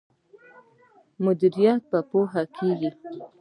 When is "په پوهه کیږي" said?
1.91-2.89